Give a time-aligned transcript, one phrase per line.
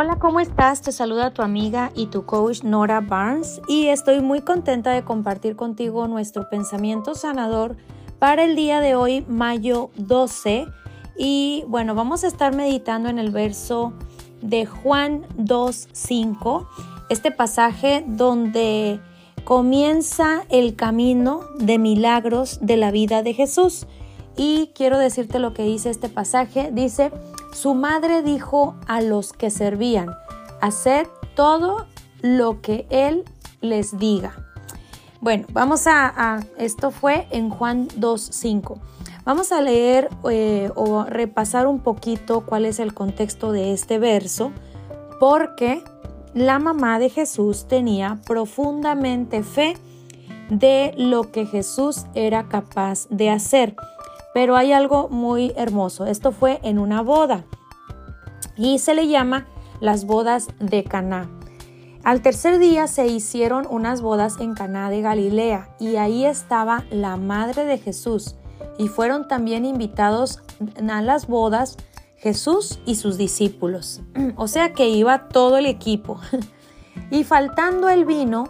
[0.00, 0.80] Hola, ¿cómo estás?
[0.80, 5.56] Te saluda tu amiga y tu coach Nora Barnes y estoy muy contenta de compartir
[5.56, 7.76] contigo nuestro pensamiento sanador
[8.20, 10.68] para el día de hoy, mayo 12.
[11.18, 13.92] Y bueno, vamos a estar meditando en el verso
[14.40, 16.68] de Juan 2.5,
[17.10, 19.00] este pasaje donde
[19.42, 23.88] comienza el camino de milagros de la vida de Jesús.
[24.36, 26.70] Y quiero decirte lo que dice este pasaje.
[26.72, 27.10] Dice,
[27.52, 30.14] su madre dijo a los que servían,
[30.60, 31.86] hacer todo
[32.20, 33.24] lo que él
[33.60, 34.36] les diga.
[35.20, 38.78] Bueno, vamos a, esto fue en Juan 2.5.
[39.24, 44.52] Vamos a leer eh, o repasar un poquito cuál es el contexto de este verso,
[45.18, 45.82] porque
[46.34, 49.76] la mamá de Jesús tenía profundamente fe
[50.50, 53.74] de lo que Jesús era capaz de hacer.
[54.38, 56.06] Pero hay algo muy hermoso.
[56.06, 57.44] Esto fue en una boda
[58.56, 59.48] y se le llama
[59.80, 61.28] las bodas de Caná.
[62.04, 67.16] Al tercer día se hicieron unas bodas en Caná de Galilea y ahí estaba la
[67.16, 68.36] madre de Jesús
[68.78, 70.40] y fueron también invitados
[70.88, 71.76] a las bodas
[72.16, 74.02] Jesús y sus discípulos.
[74.36, 76.20] O sea que iba todo el equipo.
[77.10, 78.44] Y faltando el vino,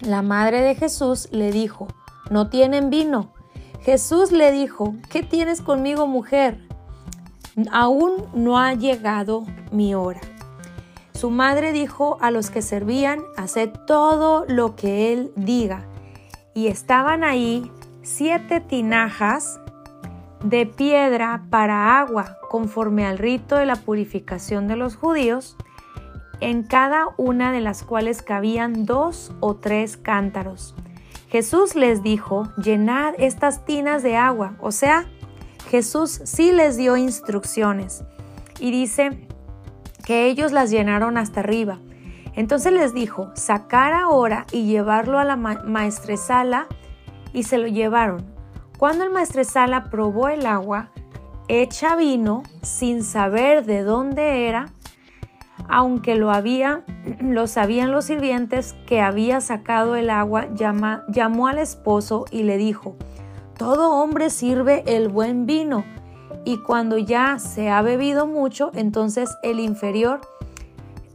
[0.00, 1.88] la madre de Jesús le dijo,
[2.30, 3.33] ¿no tienen vino?
[3.84, 6.58] Jesús le dijo, ¿qué tienes conmigo mujer?
[7.70, 10.22] Aún no ha llegado mi hora.
[11.12, 15.84] Su madre dijo a los que servían, haced todo lo que él diga.
[16.54, 19.60] Y estaban ahí siete tinajas
[20.42, 25.58] de piedra para agua, conforme al rito de la purificación de los judíos,
[26.40, 30.74] en cada una de las cuales cabían dos o tres cántaros.
[31.34, 34.54] Jesús les dijo, llenad estas tinas de agua.
[34.60, 35.06] O sea,
[35.68, 38.04] Jesús sí les dio instrucciones
[38.60, 39.26] y dice
[40.04, 41.80] que ellos las llenaron hasta arriba.
[42.36, 46.68] Entonces les dijo, sacar ahora y llevarlo a la maestresala
[47.32, 48.24] y se lo llevaron.
[48.78, 50.92] Cuando el maestresala probó el agua,
[51.48, 54.66] hecha vino sin saber de dónde era,
[55.68, 56.84] aunque lo había,
[57.20, 62.96] lo sabían los sirvientes que había sacado el agua, llamó al esposo y le dijo,
[63.56, 65.84] todo hombre sirve el buen vino,
[66.44, 70.20] y cuando ya se ha bebido mucho, entonces el inferior,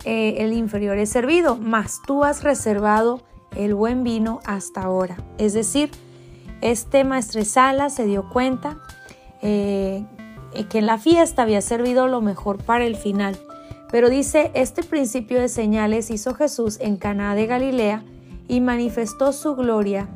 [0.04, 3.22] eh, el inferior es servido, mas tú has reservado
[3.56, 5.18] el buen vino hasta ahora.
[5.38, 5.92] Es decir,
[6.62, 8.80] este maestresala se dio cuenta
[9.42, 10.04] eh,
[10.70, 13.38] que en la fiesta había servido lo mejor para el final
[13.92, 18.04] pero dice, este principio de señales hizo Jesús en Caná de Galilea
[18.48, 20.08] y manifestó su gloria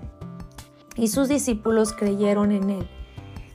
[0.96, 2.90] y sus discípulos creyeron en él.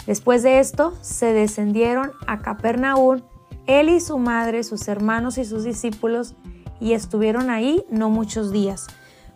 [0.06, 3.20] Después de esto, se descendieron a Capernaum,
[3.66, 6.34] él y su madre, sus hermanos y sus discípulos,
[6.80, 8.86] y estuvieron ahí no muchos días.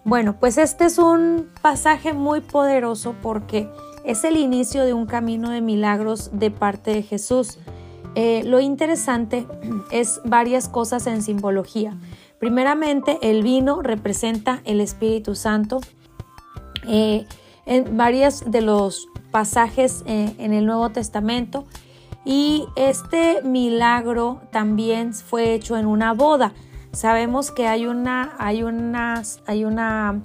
[0.04, 3.68] Bueno, pues este es un pasaje muy poderoso porque
[4.04, 7.58] es el inicio de un camino de milagros de parte de Jesús.
[8.14, 9.46] Eh, lo interesante
[9.90, 11.96] es varias cosas en simbología.
[12.38, 15.80] Primeramente, el vino representa el Espíritu Santo.
[16.86, 17.26] Eh,
[17.64, 21.64] en varios de los pasajes eh, en el Nuevo Testamento.
[22.24, 26.52] Y este milagro también fue hecho en una boda.
[26.92, 28.62] Sabemos que hay una, hay
[29.46, 30.20] hay una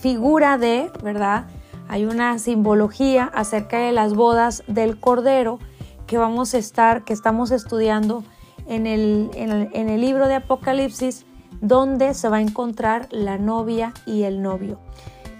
[0.00, 1.46] figura de, ¿verdad?
[1.94, 5.60] Hay una simbología acerca de las bodas del Cordero
[6.08, 8.24] que vamos a estar, que estamos estudiando
[8.66, 11.24] en el, en el, libro de Apocalipsis,
[11.60, 14.80] donde se va a encontrar la novia y el novio.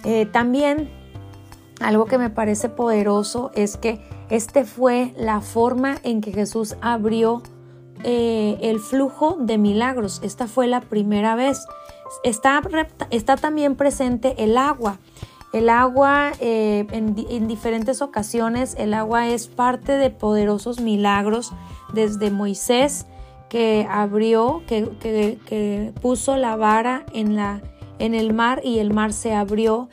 [0.05, 0.91] Eh, también
[1.81, 4.01] algo que me parece poderoso es que
[4.31, 7.43] este fue la forma en que Jesús abrió
[8.05, 10.21] eh, el flujo de milagros.
[10.23, 11.67] Esta fue la primera vez.
[12.23, 12.61] Está
[13.41, 15.01] también presente el agua.
[15.55, 21.53] El agua, eh, en, diferentes ocasiones, el agua es parte de poderosos milagros,
[21.93, 23.07] desde Moisés
[23.49, 27.63] que abrió, que, puso la vara en, la,
[28.01, 29.89] en el mar y el mar se abrió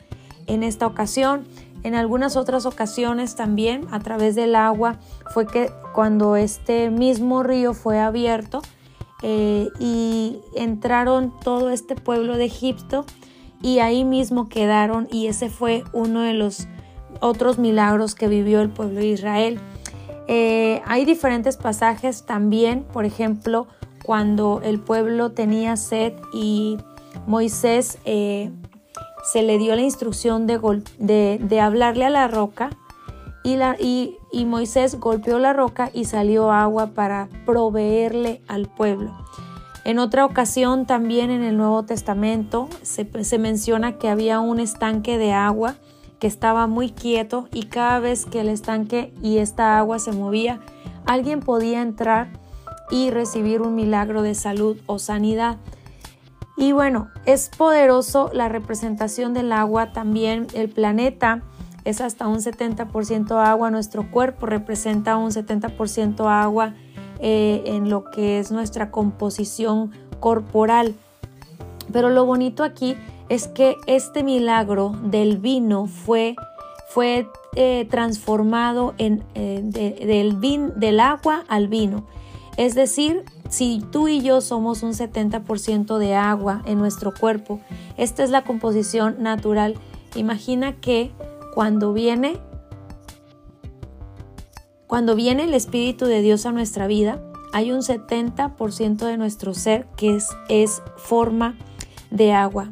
[0.48, 1.44] en esta ocasión.
[1.84, 4.98] En algunas otras ocasiones también, a través del agua,
[5.32, 8.62] fue que cuando este mismo río fue abierto
[9.22, 13.06] eh, y entraron todo este pueblo de Egipto,
[13.62, 16.66] y ahí mismo quedaron y ese fue uno de los
[17.20, 19.60] otros milagros que vivió el pueblo de Israel.
[20.28, 23.66] Eh, hay diferentes pasajes también, por ejemplo,
[24.04, 26.78] cuando el pueblo tenía sed y
[27.26, 28.50] Moisés eh,
[29.22, 32.70] se le dio la instrucción de, hablarle a la roca
[33.44, 39.12] y, Moisés golpeó la roca y salió agua para proveerle al pueblo.
[39.84, 45.32] En otra ocasión también en el Nuevo Testamento se, menciona que había un estanque de
[45.32, 45.74] agua
[46.20, 50.60] que estaba muy quieto y cada vez que el estanque y esta agua se movía,
[51.04, 52.28] alguien podía entrar
[52.92, 55.56] y recibir un milagro de salud o sanidad.
[56.56, 61.42] Y bueno, es poderoso la representación del agua, también el planeta
[61.84, 66.74] es hasta un 70% agua, nuestro cuerpo representa un 70% agua
[67.24, 70.96] eh, en lo que es nuestra composición corporal.
[71.92, 72.96] Pero lo bonito aquí
[73.28, 76.34] es que este milagro del vino fue,
[76.88, 82.06] fue eh, transformado en, eh, del, vin, del agua al vino.
[82.56, 87.60] Es decir, si tú y yo somos un 70% de agua en nuestro cuerpo,
[87.96, 89.76] esta es la composición natural.
[90.16, 91.12] Imagina que
[91.54, 92.40] cuando viene
[94.92, 97.18] cuando viene el Espíritu de Dios a nuestra vida,
[97.54, 101.56] hay un 70% de nuestro ser que es, es forma
[102.10, 102.68] de agua.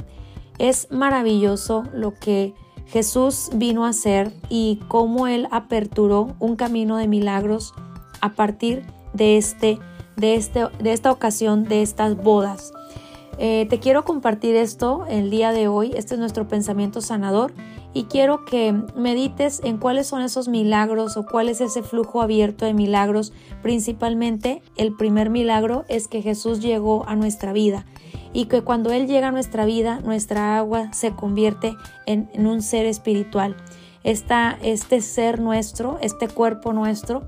[0.59, 2.53] Es maravilloso lo que
[2.89, 7.73] Jesús vino a hacer y cómo Él aperturó un camino de milagros
[8.21, 8.83] a partir
[9.15, 9.79] de, este,
[10.17, 12.75] de, este, de esta ocasión, de estas bodas.
[13.43, 15.93] Eh, te quiero compartir esto el día de hoy.
[15.97, 17.55] Este es nuestro pensamiento sanador
[17.95, 22.67] y quiero que medites en cuáles son esos milagros o cuál es ese flujo abierto
[22.67, 23.33] de milagros.
[23.63, 27.87] Principalmente el primer milagro es que Jesús llegó a nuestra vida
[28.35, 32.85] y que cuando Él llega a nuestra vida, nuestra agua se convierte en, un ser
[32.85, 33.57] espiritual.
[34.05, 37.23] este ser nuestro, este cuerpo nuestro,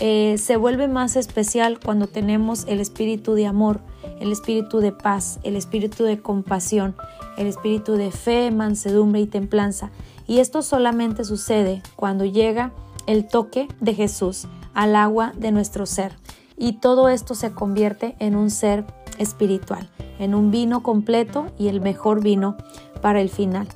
[0.00, 3.80] eh, se vuelve más especial cuando tenemos el espíritu de amor,
[4.22, 6.94] el espíritu de paz, el espíritu de compasión,
[7.36, 9.90] el espíritu de fe, mansedumbre y templanza.
[10.28, 12.72] Y esto solamente sucede cuando llega
[13.06, 16.12] el toque de Jesús al agua de nuestro ser.
[16.56, 18.84] Y todo esto se convierte en un ser
[19.18, 19.90] espiritual,
[20.20, 22.56] en un vino completo y el mejor vino
[23.00, 23.66] para el final.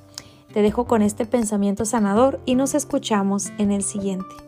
[0.54, 4.45] Te dejo con este pensamiento sanador y nos escuchamos en el siguiente.